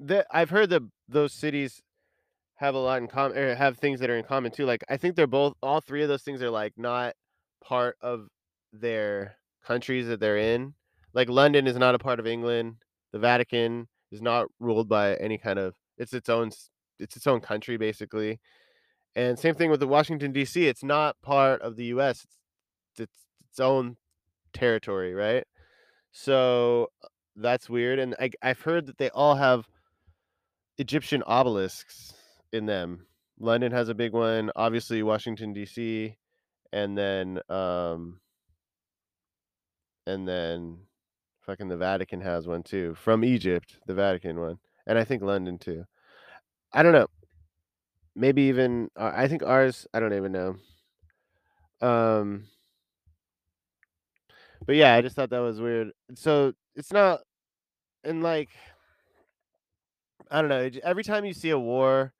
[0.00, 1.82] the I've heard that those cities
[2.56, 4.66] have a lot in common or have things that are in common too.
[4.66, 7.14] Like I think they're both all three of those things are like not
[7.62, 8.28] part of
[8.72, 10.74] their countries that they're in.
[11.14, 12.76] Like London is not a part of England.
[13.12, 16.50] The Vatican is not ruled by any kind of it's its own
[16.98, 18.40] it's its own country basically.
[19.16, 20.66] And same thing with the Washington D.C.
[20.66, 22.24] It's not part of the U.S.
[22.24, 23.96] It's it's its own
[24.52, 25.44] territory, right?
[26.12, 27.98] So uh, that's weird.
[27.98, 29.66] And I, I've heard that they all have
[30.78, 32.14] Egyptian obelisks
[32.52, 33.06] in them.
[33.40, 36.16] London has a big one, obviously Washington D.C.
[36.72, 38.20] and then um
[40.06, 40.78] and then
[41.48, 45.56] fucking the Vatican has one too from Egypt, the Vatican one, and I think London
[45.56, 45.84] too.
[46.74, 47.06] I don't know.
[48.14, 49.86] Maybe even uh, I think ours.
[49.94, 50.56] I don't even know.
[51.80, 52.44] Um,
[54.66, 55.92] but yeah, I just thought that was weird.
[56.16, 57.20] So it's not,
[58.04, 58.50] and like
[60.30, 60.68] I don't know.
[60.84, 62.12] Every time you see a war,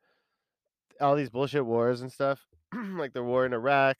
[1.03, 2.41] all these bullshit wars and stuff,
[2.75, 3.99] like the war in Iraq,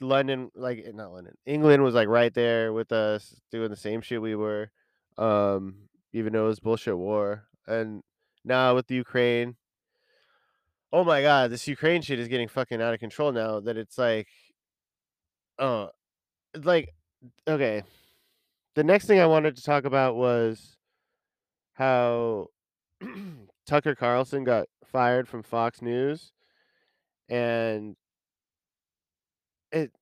[0.00, 4.00] London, like eh, not London, England was like right there with us doing the same
[4.00, 4.70] shit we were,
[5.18, 5.74] um,
[6.12, 7.44] even though it was bullshit war.
[7.66, 8.02] And
[8.44, 9.56] now with the Ukraine,
[10.92, 13.60] oh my god, this Ukraine shit is getting fucking out of control now.
[13.60, 14.28] That it's like,
[15.58, 15.90] oh,
[16.54, 16.94] it's like
[17.46, 17.82] okay.
[18.74, 20.76] The next thing I wanted to talk about was
[21.74, 22.48] how
[23.66, 26.32] Tucker Carlson got fired from Fox News,
[27.28, 27.96] and
[29.72, 29.92] it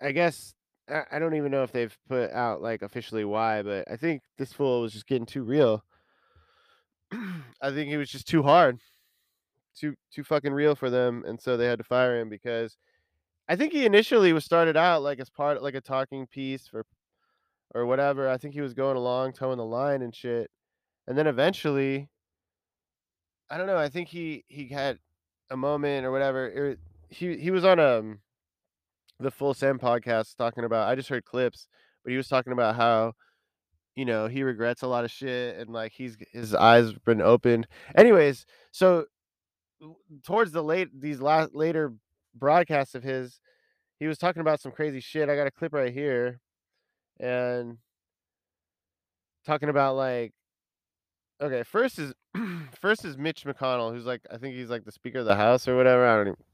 [0.00, 0.54] I guess
[0.88, 4.22] I, I don't even know if they've put out like officially why, but I think
[4.36, 5.84] this fool was just getting too real.
[7.62, 8.78] I think he was just too hard,
[9.76, 12.76] too too fucking real for them, and so they had to fire him because
[13.48, 16.84] I think he initially was started out like as part like a talking piece for
[17.74, 18.28] or whatever.
[18.28, 20.50] I think he was going along, towing the line and shit,
[21.06, 22.08] and then eventually,
[23.50, 23.78] I don't know.
[23.78, 24.98] I think he he had
[25.50, 26.46] a moment or whatever.
[26.46, 26.78] It,
[27.10, 28.20] he he was on um
[29.20, 30.88] the Full Send podcast talking about.
[30.88, 31.68] I just heard clips,
[32.04, 33.12] but he was talking about how
[33.96, 37.66] you know he regrets a lot of shit and like he's his eyes been opened.
[37.96, 39.06] Anyways, so
[40.22, 41.94] towards the late these last later
[42.34, 43.40] broadcasts of his,
[43.98, 45.28] he was talking about some crazy shit.
[45.28, 46.40] I got a clip right here,
[47.18, 47.78] and
[49.44, 50.32] talking about like
[51.40, 52.12] okay, first is
[52.80, 55.66] first is Mitch McConnell, who's like I think he's like the Speaker of the House
[55.66, 56.06] or whatever.
[56.06, 56.44] I don't even.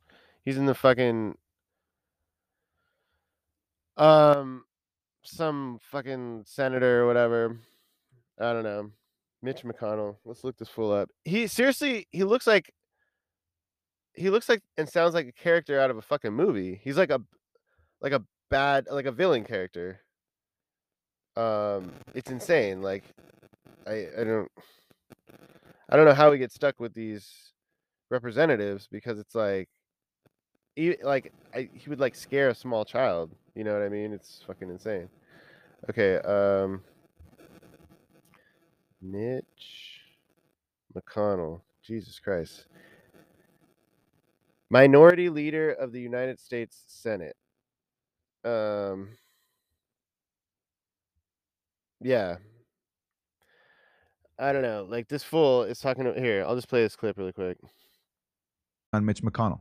[0.44, 1.37] He's in the fucking
[3.96, 4.64] um
[5.22, 7.59] some fucking senator or whatever.
[8.40, 8.90] I don't know.
[9.42, 10.16] Mitch McConnell.
[10.24, 11.11] Let's look this fool up.
[11.24, 12.72] He seriously, he looks like
[14.14, 16.80] he looks like and sounds like a character out of a fucking movie.
[16.83, 17.20] He's like a
[18.00, 20.00] like a bad like a villain character.
[21.37, 22.80] Um it's insane.
[22.80, 23.04] Like
[23.87, 24.50] I I don't
[25.90, 27.52] I don't know how we get stuck with these
[28.11, 29.68] representatives because it's like
[30.77, 33.31] he like I, he would like scare a small child.
[33.55, 34.13] You know what I mean?
[34.13, 35.09] It's fucking insane.
[35.91, 36.83] Okay, um
[39.01, 40.01] Mitch
[40.97, 41.61] McConnell.
[41.83, 42.67] Jesus Christ.
[44.71, 47.37] Minority Leader of the United States Senate.
[48.45, 49.11] Um
[52.01, 52.37] yeah.
[54.39, 54.87] I don't know.
[54.89, 56.45] Like this fool is talking to, here.
[56.45, 57.57] I'll just play this clip really quick.
[58.93, 59.61] on Mitch McConnell.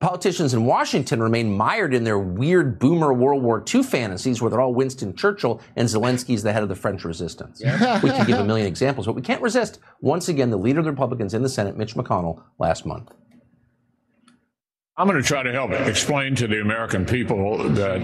[0.00, 4.60] Politicians in Washington remain mired in their weird boomer World War II fantasies where they're
[4.60, 7.60] all Winston Churchill and Zelensky's the head of the French resistance.
[8.02, 10.86] we could give a million examples, but we can't resist, once again, the leader of
[10.86, 13.12] the Republicans in the Senate, Mitch McConnell, last month.
[14.96, 18.00] I'm going to try to help explain to the American people that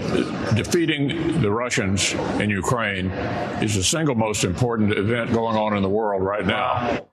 [0.55, 3.07] defeating the Russians in Ukraine
[3.59, 7.07] is the single most important event going on in the world right now.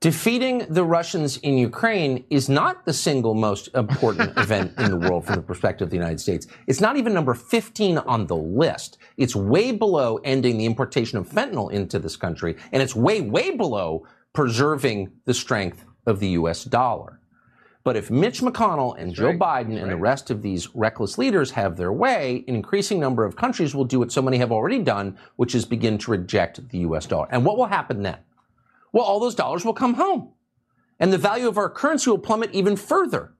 [0.00, 5.26] Defeating the Russians in Ukraine is not the single most important event in the world
[5.26, 6.46] from the perspective of the United States.
[6.66, 8.96] It's not even number 15 on the list.
[9.18, 13.54] It's way below ending the importation of fentanyl into this country, and it's way, way
[13.54, 16.64] below preserving the strength of the U.S.
[16.64, 17.20] dollar.
[17.84, 21.76] But if Mitch McConnell and Joe Biden and the rest of these reckless leaders have
[21.76, 25.18] their way, an increasing number of countries will do what so many have already done,
[25.36, 27.04] which is begin to reject the U.S.
[27.04, 27.28] dollar.
[27.30, 28.16] And what will happen then?
[28.92, 30.32] Well, all those dollars will come home.
[30.98, 33.34] And the value of our currency will plummet even further.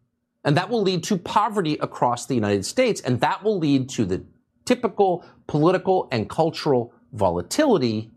[0.44, 3.00] And that will lead to poverty across the United States.
[3.00, 4.24] And that will lead to the
[4.64, 8.10] typical political and cultural volatility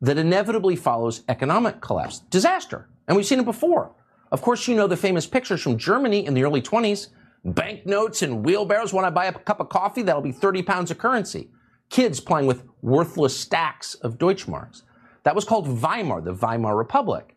[0.00, 2.20] that inevitably follows economic collapse.
[2.30, 2.88] Disaster.
[3.08, 3.92] And we've seen it before.
[4.30, 7.08] Of course, you know the famous pictures from Germany in the early 20s.
[7.44, 8.92] Banknotes and wheelbarrows.
[8.92, 11.50] When I buy a cup of coffee, that'll be 30 pounds of currency.
[11.90, 14.82] Kids playing with worthless stacks of Deutschmarks.
[15.24, 17.36] That was called Weimar, the Weimar Republic.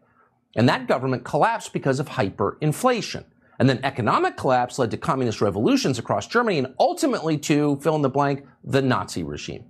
[0.56, 3.26] And that government collapsed because of hyperinflation.
[3.60, 8.02] And then economic collapse led to communist revolutions across Germany and ultimately to fill in
[8.02, 9.65] the blank, the Nazi regime.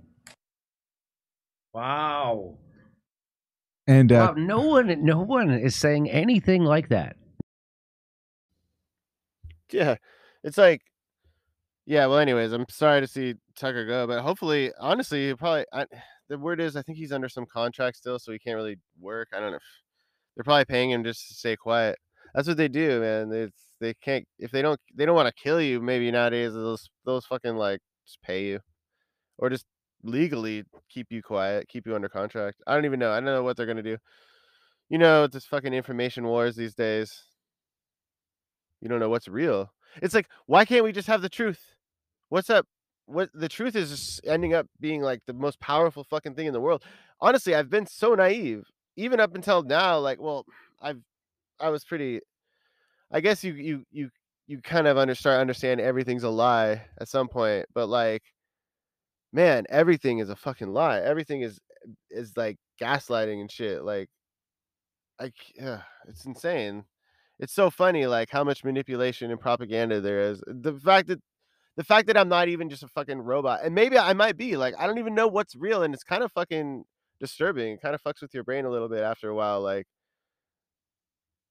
[1.72, 2.58] Wow.
[3.86, 4.44] And uh, wow.
[4.44, 7.16] No one, no one is saying anything like that.
[9.70, 9.96] Yeah,
[10.42, 10.80] it's like,
[11.86, 12.06] yeah.
[12.06, 15.66] Well, anyways, I'm sorry to see Tucker go, but hopefully, honestly, he probably.
[15.72, 15.86] I,
[16.28, 19.28] the word is, I think he's under some contract still, so he can't really work.
[19.32, 19.56] I don't know.
[19.56, 19.62] If,
[20.36, 21.98] they're probably paying him just to stay quiet.
[22.34, 23.32] That's what they do, man.
[23.32, 25.80] It's they can't if they don't they don't want to kill you.
[25.80, 28.60] Maybe nowadays those those fucking like just pay you,
[29.38, 29.64] or just
[30.04, 32.62] legally keep you quiet, keep you under contract.
[32.66, 33.10] I don't even know.
[33.10, 33.96] I don't know what they're gonna do.
[34.90, 37.24] You know, it's just fucking information wars these days.
[38.80, 39.72] You don't know what's real.
[40.02, 41.60] It's like, why can't we just have the truth?
[42.28, 42.66] What's up?
[43.08, 46.60] What the truth is ending up being like the most powerful fucking thing in the
[46.60, 46.84] world.
[47.22, 48.64] Honestly, I've been so naive,
[48.96, 49.98] even up until now.
[49.98, 50.44] Like, well,
[50.82, 51.00] I've
[51.60, 52.20] I was pretty.
[53.12, 54.10] I guess you you you
[54.46, 58.22] you kind of under start understand everything's a lie at some point, but like,
[59.32, 61.00] man, everything is a fucking lie.
[61.00, 61.58] Everything is
[62.10, 63.84] is like gaslighting and shit.
[63.84, 64.08] Like,
[65.20, 66.84] I yeah, it's insane.
[67.40, 70.42] It's so funny, like how much manipulation and propaganda there is.
[70.46, 71.20] The fact that
[71.78, 74.56] the fact that I'm not even just a fucking robot, and maybe I might be
[74.56, 76.84] like I don't even know what's real, and it's kind of fucking
[77.20, 77.74] disturbing.
[77.74, 79.86] It kind of fucks with your brain a little bit after a while, like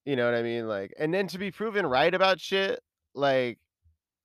[0.05, 0.67] you know what I mean?
[0.67, 2.79] Like, and then to be proven right about shit,
[3.13, 3.57] like,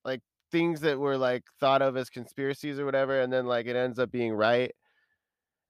[0.05, 0.21] like
[0.53, 3.99] things that were like thought of as conspiracies or whatever, and then like it ends
[3.99, 4.73] up being right,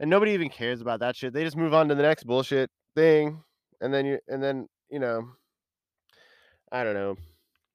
[0.01, 1.35] and nobody even cares about that shit.
[1.35, 3.43] They just move on to the next bullshit thing,
[3.83, 5.29] and then you, and then you know,
[6.71, 7.17] I don't know,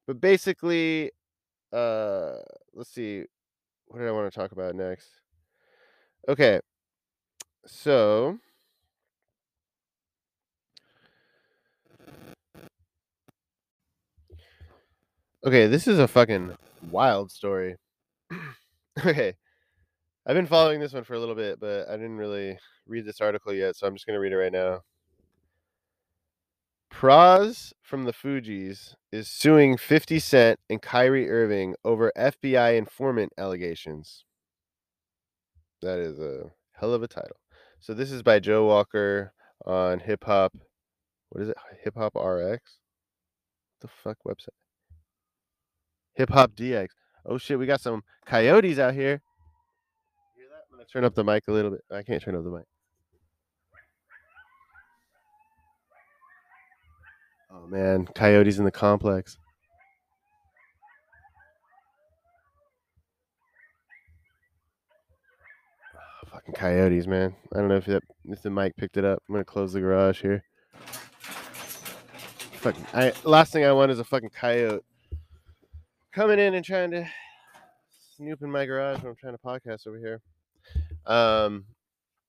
[0.07, 1.11] but basically,
[1.73, 2.37] uh,
[2.73, 3.25] let's see,
[3.87, 5.07] what did I want to talk about next?
[6.27, 6.59] Okay,
[7.65, 8.37] so.
[15.45, 16.57] Okay, this is a fucking
[16.89, 17.75] wild story.
[19.05, 19.35] okay.
[20.25, 23.21] I've been following this one for a little bit, but I didn't really read this
[23.21, 24.81] article yet, so I'm just going to read it right now.
[26.91, 34.25] Pras from the Fugees is suing 50 Cent and Kyrie Irving over FBI informant allegations.
[35.81, 37.37] That is a hell of a title.
[37.79, 39.33] So this is by Joe Walker
[39.65, 40.53] on Hip Hop.
[41.29, 41.57] What is it?
[41.83, 42.79] Hip Hop RX?
[43.81, 44.49] the fuck website?
[46.15, 46.87] Hip Hop DX.
[47.25, 49.21] Oh shit, we got some coyotes out here.
[50.35, 50.63] Hear that?
[50.71, 51.81] I'm gonna turn up the mic a little bit.
[51.91, 52.65] I can't turn up the mic.
[57.57, 59.37] Oh man, coyotes in the complex.
[65.95, 67.35] Oh, fucking coyotes, man.
[67.53, 69.23] I don't know if that if the mic picked it up.
[69.27, 70.43] I'm gonna close the garage here.
[72.61, 74.83] Fucking, I last thing I want is a fucking coyote
[76.13, 77.07] coming in and trying to
[78.15, 80.21] snoop in my garage when I'm trying to podcast over here.
[81.05, 81.65] Um.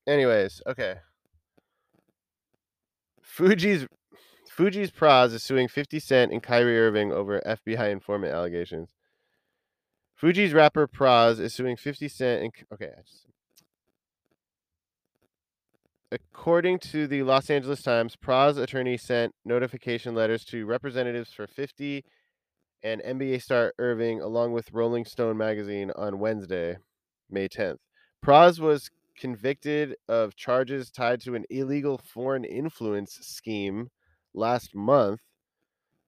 [0.07, 0.95] Anyways, okay.
[3.37, 3.87] Fugees
[4.59, 8.91] Fugees Pras is suing 50 Cent and Kyrie Irving over FBI informant allegations.
[10.21, 12.91] Fugees rapper Pras is suing 50 Cent and okay.
[13.07, 13.27] Just,
[16.11, 22.05] According to the Los Angeles Times, Pras attorney sent notification letters to representatives for 50
[22.83, 26.79] and NBA star Irving, along with Rolling Stone magazine, on Wednesday,
[27.31, 27.77] May 10th.
[28.27, 33.91] Pras was convicted of charges tied to an illegal foreign influence scheme
[34.39, 35.21] last month,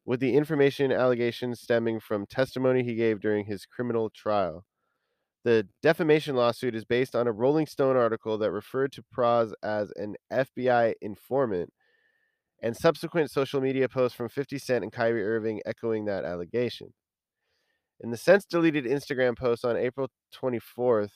[0.04, 4.64] with the information allegations stemming from testimony he gave during his criminal trial.
[5.44, 9.90] The defamation lawsuit is based on a Rolling Stone article that referred to Pras as
[9.96, 11.72] an FBI informant
[12.62, 16.92] and subsequent social media posts from 50 Cent and Kyrie Irving echoing that allegation.
[18.00, 21.12] In the since deleted Instagram post on April 24th,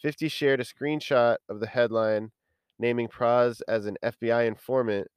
[0.00, 2.30] 50 shared a screenshot of the headline
[2.78, 5.08] naming Pras as an FBI informant,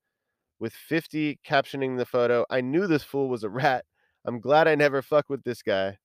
[0.59, 3.85] with 50 captioning the photo, I knew this fool was a rat.
[4.25, 5.97] I'm glad I never fuck with this guy.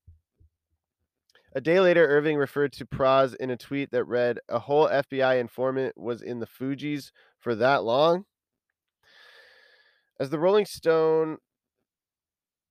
[1.52, 5.40] A day later, Irving referred to Pras in a tweet that read, A whole FBI
[5.40, 8.24] informant was in the Fugees for that long?
[10.20, 11.38] As the Rolling Stone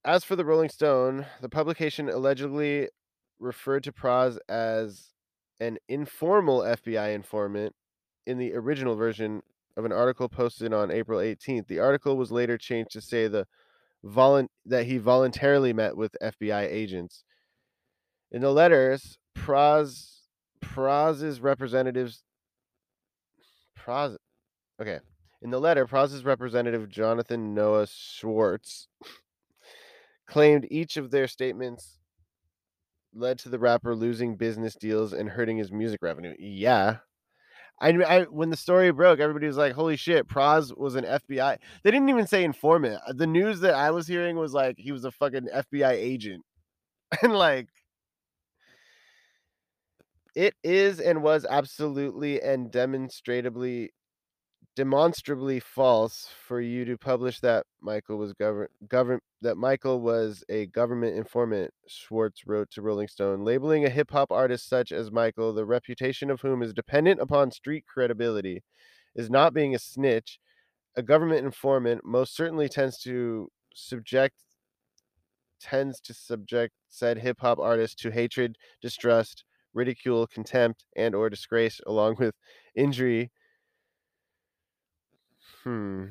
[0.06, 2.90] as for the Rolling Stone, the publication allegedly
[3.40, 5.10] referred to Pras as
[5.60, 7.76] an informal FBI informant
[8.26, 9.42] in the original version
[9.80, 11.68] of an article posted on April 18th.
[11.68, 13.48] The article was later changed to say the
[14.66, 17.24] that he voluntarily met with FBI agents.
[18.32, 20.18] In the letters, Pras
[20.62, 22.24] Pras's representatives
[23.78, 24.18] Pras
[24.82, 25.00] Okay.
[25.42, 28.90] In the letter, Pras's representative Jonathan Noah Schwartz
[30.28, 32.00] claimed each of their statements
[33.14, 36.36] led to the rapper losing business deals and hurting his music revenue.
[36.38, 36.98] Yeah.
[37.82, 41.58] I, I when the story broke, everybody was like, "Holy shit, Pras was an FBI."
[41.84, 43.00] They didn't even say informant.
[43.08, 46.44] Uh, the news that I was hearing was like he was a fucking FBI agent,
[47.24, 47.68] and like
[50.36, 53.92] it is and was absolutely and demonstrably
[54.76, 60.68] demonstrably false for you to publish that Michael was govern govern that Michael was a
[60.68, 65.54] government informant, Schwartz wrote to Rolling Stone, labeling a hip hop artist such as Michael,
[65.54, 68.64] the reputation of whom is dependent upon street credibility,
[69.16, 70.40] is not being a snitch.
[70.96, 74.36] A government informant most certainly tends to subject
[75.60, 79.44] tends to subject said hip hop artist to hatred, distrust,
[79.74, 82.36] ridicule, contempt, and or disgrace along with
[82.76, 83.32] injury
[85.64, 86.06] Hmm.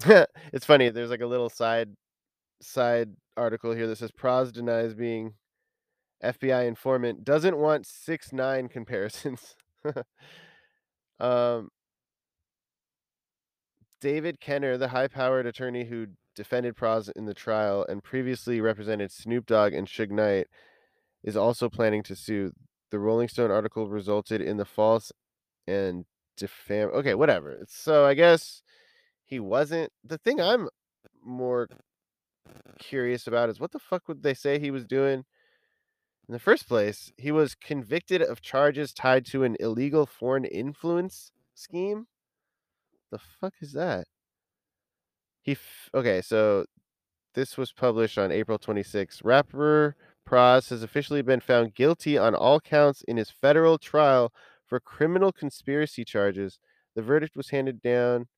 [0.52, 0.90] it's funny.
[0.90, 1.90] There's like a little side
[2.60, 5.34] side article here that says Pras denies being
[6.22, 7.24] FBI informant.
[7.24, 9.56] Doesn't want six nine comparisons.
[11.20, 11.70] um,
[14.00, 16.06] David Kenner, the high-powered attorney who
[16.36, 20.46] defended Pras in the trial and previously represented Snoop Dogg and Suge Knight,
[21.24, 22.52] is also planning to sue.
[22.90, 25.12] The Rolling Stone article resulted in the false
[25.66, 26.04] and
[26.38, 26.92] defam.
[26.94, 27.64] Okay, whatever.
[27.68, 28.62] So I guess
[29.24, 29.92] he wasn't.
[30.04, 30.68] The thing I'm
[31.22, 31.68] more
[32.78, 35.24] curious about is what the fuck would they say he was doing
[36.28, 37.12] in the first place?
[37.16, 42.06] He was convicted of charges tied to an illegal foreign influence scheme.
[43.10, 44.06] The fuck is that?
[45.42, 46.66] He f- okay, so
[47.34, 49.22] this was published on April 26.
[49.24, 49.96] Rapper
[50.28, 54.32] Pras has officially been found guilty on all counts in his federal trial
[54.68, 56.60] for criminal conspiracy charges.
[56.94, 58.28] The verdict was handed down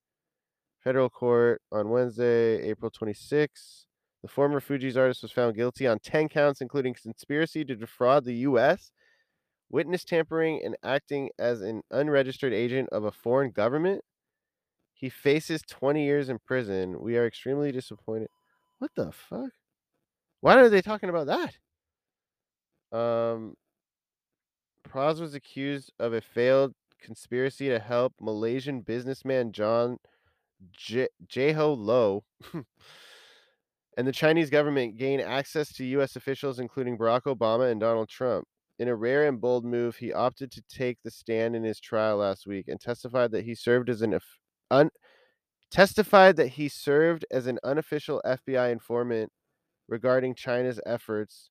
[0.82, 3.86] federal court on Wednesday, April 26.
[4.22, 8.34] The former Fugees artist was found guilty on 10 counts, including conspiracy to defraud the
[8.36, 8.92] U.S.,
[9.70, 14.02] witness tampering, and acting as an unregistered agent of a foreign government.
[14.94, 17.00] He faces 20 years in prison.
[17.00, 18.28] We are extremely disappointed.
[18.78, 19.52] What the fuck?
[20.40, 21.54] Why are they talking about that?
[22.98, 23.56] Um,
[24.90, 29.98] Pras was accused of a failed conspiracy to help Malaysian businessman John
[30.72, 32.24] J- Jho Low
[33.96, 36.16] and the Chinese government gain access to U.S.
[36.16, 38.46] officials, including Barack Obama and Donald Trump.
[38.78, 42.16] In a rare and bold move, he opted to take the stand in his trial
[42.16, 44.18] last week and testified that he served as an
[44.70, 44.90] un-
[45.70, 49.30] testified that he served as an unofficial FBI informant
[49.86, 51.50] regarding China's efforts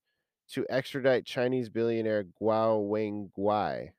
[0.54, 3.92] to extradite Chinese billionaire Guo Wengui.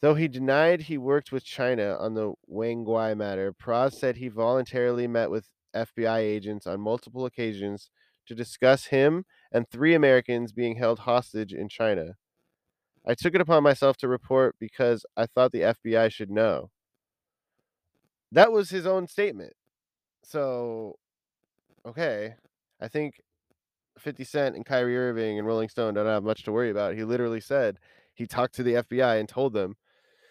[0.00, 5.06] Though he denied he worked with China on the Wengui matter, Pras said he voluntarily
[5.06, 7.90] met with FBI agents on multiple occasions
[8.26, 12.16] to discuss him and three Americans being held hostage in China.
[13.06, 16.70] I took it upon myself to report because I thought the FBI should know.
[18.32, 19.54] That was his own statement.
[20.22, 20.96] So,
[21.84, 22.34] okay.
[22.80, 23.20] I think
[23.98, 26.94] 50 Cent and Kyrie Irving and Rolling Stone don't have much to worry about.
[26.94, 27.78] He literally said
[28.14, 29.76] he talked to the FBI and told them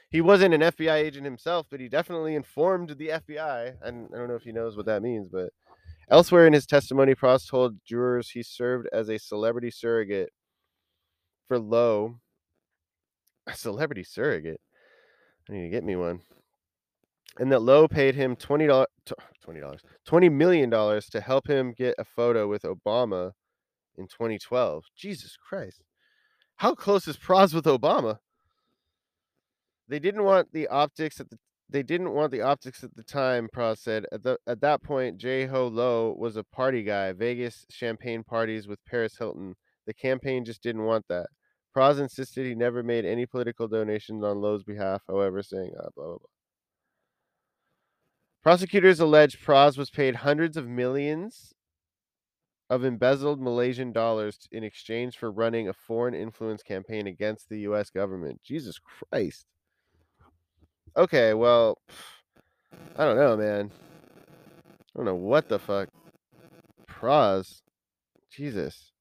[0.10, 3.76] he wasn't an FBI agent himself, but he definitely informed the FBI.
[3.82, 5.52] And I don't know if he knows what that means, but
[6.10, 10.32] elsewhere in his testimony, Pras told jurors he served as a celebrity surrogate
[11.48, 12.20] for Low.
[13.46, 14.62] A celebrity surrogate?
[15.50, 16.22] I need to get me one.
[17.40, 18.88] And that Low paid him twenty dollars,
[19.42, 23.32] twenty dollars, twenty million dollars to help him get a photo with Obama
[24.00, 24.86] in 2012.
[24.96, 25.84] Jesus Christ.
[26.56, 28.18] How close is Pras with Obama?
[29.88, 31.38] They didn't want the optics at the
[31.72, 34.06] they didn't want the optics at the time, Pras said.
[34.12, 38.80] At the at that point, Jho Low was a party guy, Vegas champagne parties with
[38.86, 39.56] Paris Hilton.
[39.86, 41.28] The campaign just didn't want that.
[41.76, 46.06] Pras insisted he never made any political donations on Low's behalf, however, saying uh, blah
[46.06, 46.30] blah blah.
[48.42, 51.54] Prosecutors allege Pras was paid hundreds of millions
[52.70, 57.90] of embezzled Malaysian dollars in exchange for running a foreign influence campaign against the US
[57.90, 58.42] government.
[58.44, 59.46] Jesus Christ.
[60.96, 61.78] Okay, well,
[62.98, 63.72] I don't know, man.
[64.78, 65.90] I don't know what the fuck.
[66.88, 67.62] Pras.
[68.32, 68.92] Jesus.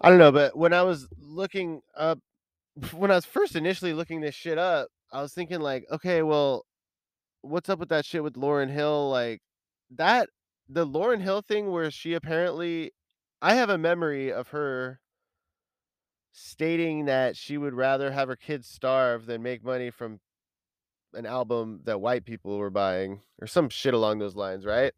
[0.00, 2.18] I don't know, but when I was looking up,
[2.92, 6.64] when I was first initially looking this shit up, I was thinking, like, okay, well,
[7.42, 9.10] what's up with that shit with Lauryn Hill?
[9.10, 9.40] Like
[9.96, 10.28] that,
[10.68, 12.92] the Lauryn Hill thing where she apparently,
[13.40, 15.00] I have a memory of her
[16.32, 20.20] stating that she would rather have her kids starve than make money from
[21.14, 24.92] an album that white people were buying or some shit along those lines, right?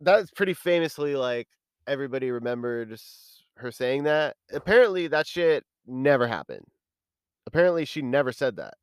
[0.00, 1.48] That's pretty famously like
[1.86, 4.36] everybody remembers her saying that.
[4.52, 6.66] Apparently that shit never happened.
[7.46, 8.74] Apparently she never said that.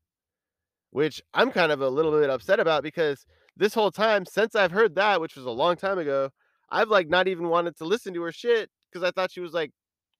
[0.91, 3.25] Which I'm kind of a little bit upset about because
[3.57, 6.29] this whole time since I've heard that, which was a long time ago,
[6.69, 9.53] I've like not even wanted to listen to her shit because I thought she was
[9.53, 9.71] like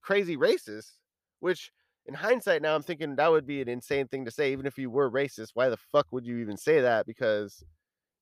[0.01, 0.91] crazy racist,
[1.39, 1.71] which
[2.05, 4.77] in hindsight now I'm thinking that would be an insane thing to say even if
[4.77, 7.63] you were racist why the fuck would you even say that because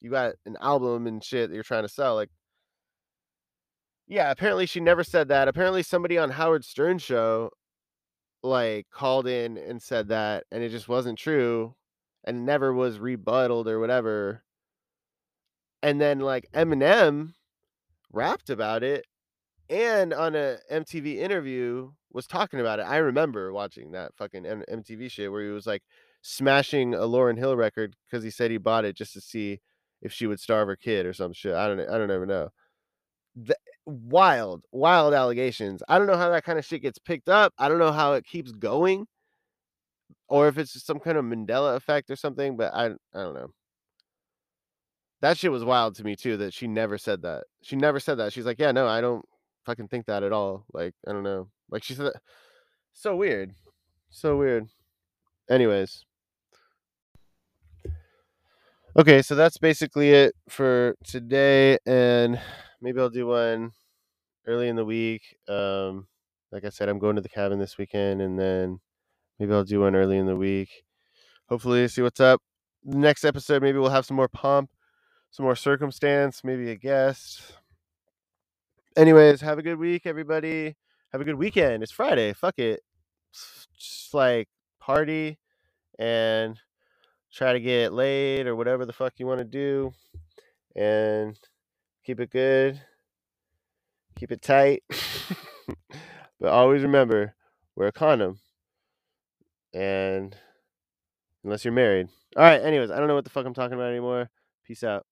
[0.01, 2.29] you got an album and shit that you're trying to sell like
[4.07, 5.47] yeah apparently she never said that.
[5.47, 7.49] Apparently somebody on Howard Stern show
[8.43, 11.75] like called in and said that and it just wasn't true
[12.23, 14.43] and never was rebutted or whatever
[15.83, 17.33] and then like Eminem
[18.11, 19.05] rapped about it
[19.69, 22.83] and on a MTV interview was talking about it.
[22.83, 25.83] I remember watching that fucking M- MTV shit where he was like
[26.21, 29.61] smashing a Lauryn Hill record because he said he bought it just to see
[30.01, 31.53] if she would starve her kid or some shit.
[31.53, 32.49] I don't I don't ever know.
[33.35, 33.55] The,
[33.85, 35.81] wild, wild allegations.
[35.87, 37.53] I don't know how that kind of shit gets picked up.
[37.57, 39.07] I don't know how it keeps going,
[40.27, 42.57] or if it's just some kind of Mandela effect or something.
[42.57, 43.51] But I I don't know.
[45.21, 46.37] That shit was wild to me too.
[46.37, 47.43] That she never said that.
[47.61, 48.33] She never said that.
[48.33, 49.23] She's like, yeah, no, I don't
[49.65, 50.65] fucking think that at all.
[50.73, 51.47] Like, I don't know.
[51.69, 52.21] Like she said, that-
[52.93, 53.53] so weird,
[54.09, 54.67] so weird.
[55.49, 56.05] Anyways,
[58.97, 62.39] okay, so that's basically it for today, and
[62.81, 63.71] maybe I'll do one
[64.47, 65.21] early in the week.
[65.47, 66.07] Um,
[66.51, 68.79] like I said, I'm going to the cabin this weekend, and then
[69.39, 70.69] maybe I'll do one early in the week.
[71.49, 72.41] Hopefully, see what's up.
[72.83, 74.69] Next episode, maybe we'll have some more pomp,
[75.31, 77.53] some more circumstance, maybe a guest
[78.95, 80.75] anyways, have a good week, everybody.
[81.11, 81.83] Have a good weekend.
[81.83, 82.33] It's Friday.
[82.33, 82.81] Fuck it.
[83.77, 84.47] Just like
[84.79, 85.37] party
[85.99, 86.57] and
[87.31, 89.91] try to get laid or whatever the fuck you want to do.
[90.75, 91.37] And
[92.05, 92.81] keep it good.
[94.17, 94.83] Keep it tight.
[96.39, 97.35] but always remember
[97.75, 98.39] wear a condom.
[99.73, 100.35] And
[101.43, 102.07] unless you're married.
[102.37, 102.61] All right.
[102.61, 104.29] Anyways, I don't know what the fuck I'm talking about anymore.
[104.65, 105.05] Peace out.